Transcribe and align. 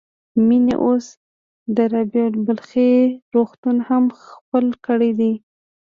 مينې 0.47 0.75
اوس 0.85 1.05
د 1.75 1.77
رابعه 1.93 2.27
بلخي 2.45 2.93
روغتون 3.33 3.77
هم 3.87 4.03
خپل 4.25 4.65
کړی 4.85 5.11
دی. 5.19 5.33